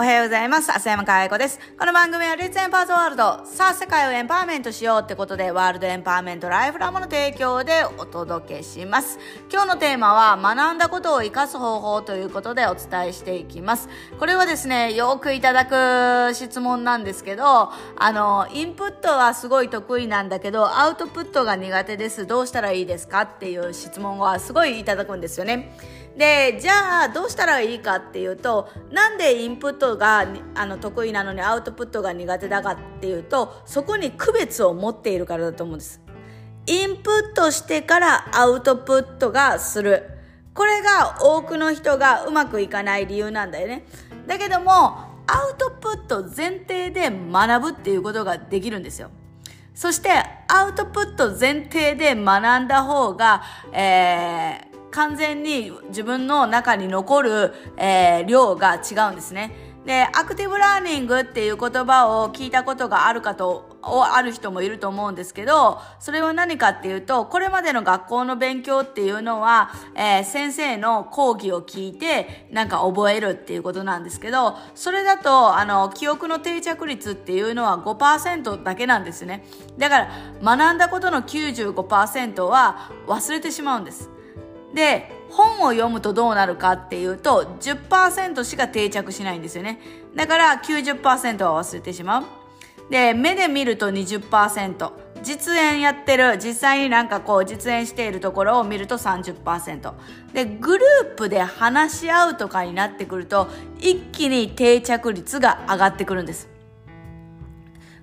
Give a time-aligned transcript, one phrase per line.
[0.00, 0.72] おはようございます。
[0.72, 1.60] 浅山かえ子です。
[1.78, 3.44] この番組はレッツエンパワーズワールド。
[3.44, 9.18] さあ、世界をエンパワーメントしようってことで、ワールドエンパワーメントライフラムの提供でお届けします。
[9.52, 13.90] 今日のテーマは、学んだことを活かす方法ということでお伝えしていきます。
[14.18, 22.26] これはですね、よくいただく質問なんですけど、あの、インプットはすごい得意なんだけど、アウトプットが苦手です。
[22.26, 25.76] どうしたらいいですかっていう質問はすごいいただくんですよね。
[26.16, 36.00] でじゃあどうしたらいいかっていうとなんでインプットがあの得意なのにアウトプットが苦手だかっていうとそこに区別を持っているからだと思うんです。
[36.66, 40.10] インプットしてからアウトプットがする。
[40.52, 43.86] これが多くの人がうまくいかない理由なんだよね。
[44.26, 49.10] だけどもアウトプット前提で学ぶっていうことができるんですよ。
[49.74, 50.10] そして
[50.48, 59.70] アウトプット前提で学んだ方が、えー完全に自分の中に残る、えー、量が違うんですね。
[59.86, 79.46] で、アクティブラーニングっていう言葉を聞いたことがあるかと、ある人もいると思うんですけど、それは何かっていうと、これまでの学校の勉強っていうのは、えー、先生の講義を聞いて、なんか覚えるっていうことなんですけど、それだと、あの、記憶の定着率っていうのは5%だけなんですね。
[79.78, 80.10] だから、
[80.42, 84.10] 学んだことの95%は忘れてしまうんです。
[84.74, 89.80] で本を読むとどうなるかっていうと10%しか定着しないんですよね。
[90.14, 92.24] だから90%は忘れてしまう。
[92.90, 94.90] で目で見ると20%
[95.22, 99.92] 実演やってる実際になんかこう実演しているところを見ると30%
[100.32, 103.48] でグループで話し合うとかになってくると
[103.78, 106.48] 一気に定着率が上がってくるんです。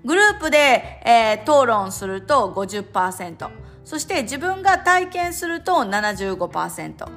[0.05, 3.49] グループで、えー、討論すると50%
[3.87, 7.07] そして自分が体験すると75%。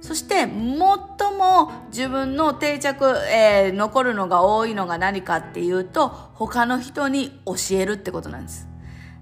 [0.00, 8.69] そして最も自分の定着、えー、残るのが多いのが何かっていうと他の人に教えるってことなんです。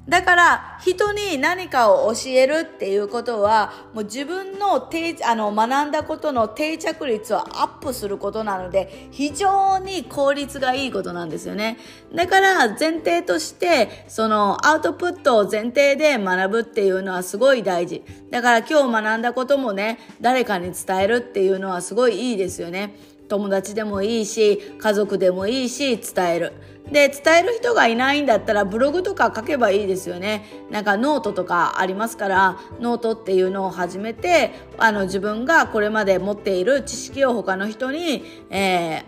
[0.08, 11.76] だから人に何かを教えるっていうことはもう自分の定あの学んだことの定着率をアップすることなので非常に効率がいいことなんですよね。
[12.14, 18.02] だから前提としてそのアウトプットを前提で学ぶっていうのはすごい大事。
[18.30, 22.94] だから今日学んだこともね誰かに伝えるっていうのはすごいいいですよね。
[23.28, 26.52] 友達でもいいし家族でもいいし伝える。
[26.90, 39.04] で伝える人がいないんだったらブログとか書けばいいですよねなんかノートとかありますからノートっていうのを始めてあの自分がこれまで持っている知識を他の人に、え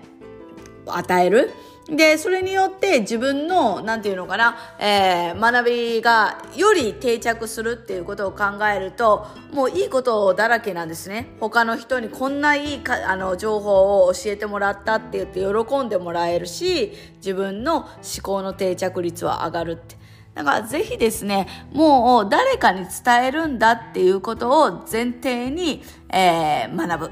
[0.84, 1.50] ー、与える
[1.90, 11.26] で、それによって自分の、なんていうのかな、えー、学びがより定着するっていうことを考えると、もういいことだらけなんですね。
[11.40, 17.88] 他の人にこんないいか、あの、情報を教えてもらったって言って喜んでもらえるし、自分の思
[18.22, 19.96] 考の定着率は上がるって。
[20.34, 27.10] だからぜひですね、もう誰かに伝えるんだっていうことを前提に、えー、学ぶ。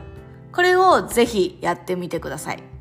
[0.52, 2.77] これをぜひやってみてください。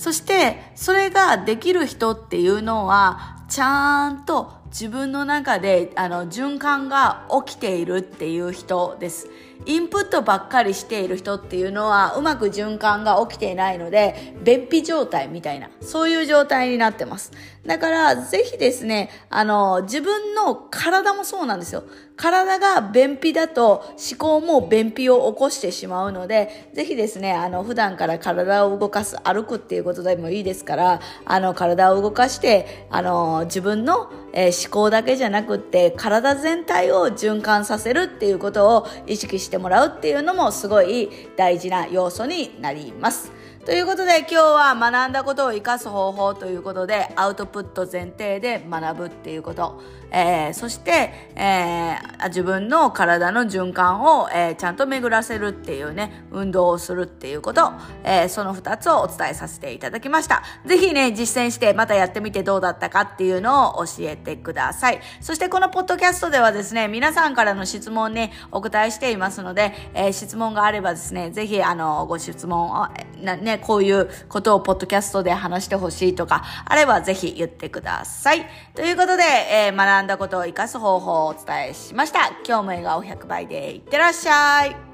[0.00, 9.28] そしてそれができる人っていうのはちゃんと自分の中であの循環が起きているっていう人です。
[9.66, 17.32] インプットばっかりしている人っていうのはうまく循環が起きていないので便秘状態みたいなそういう状態になってます
[17.66, 21.84] だからぜひですねあの自分の体もそうなんですよ
[22.16, 43.39] 体が便秘だと思考も便秘を起こしてしまうのでぜひですねあの普段から体を動かす歩くっていうことでもいいですからあの体を動かしてあの自分の、えー、思考だけじゃなくって体全体を循環させるっていうことを意識してもらうっていうのもすごい大事な要素になります。
[43.66, 60.42] ということで今日は学んだことを活かす方法ということでアウトプット前提で学ぶっていうこと、えー、そして、えー、自分の体の循環を、えー、ちゃんと巡らせるっていうね運動をするっていうこと、えその2つをお伝えさせていただきました。
[60.64, 65.00] ぜひね実践してまたやってみてどうだったかっていうのを教えてください。
[65.20, 72.88] そしてこのポッドキャストではですね皆さんからの質問にお答えしていますので、え質問があればですねぜひあのご質問を
[73.20, 78.46] なねね、こういうことをポッドキャストで話してほしいとか、あればぜひ言ってください。
[78.74, 82.28] ということで、えー、学んだことを活かす方法をお伝えしました。
[82.46, 84.89] 今日も笑顔100倍でいってらっしゃい。